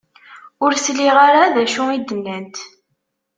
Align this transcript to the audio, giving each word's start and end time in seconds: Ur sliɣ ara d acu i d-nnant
Ur 0.63 0.71
sliɣ 0.83 1.15
ara 1.27 1.43
d 1.53 1.55
acu 1.63 1.83
i 1.95 1.97
d-nnant 1.99 2.55